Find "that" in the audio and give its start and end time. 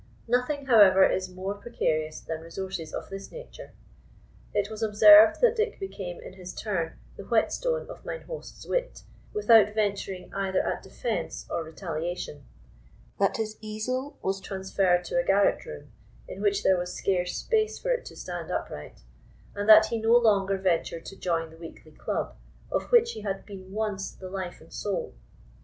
5.41-5.55, 13.19-13.37, 19.69-19.85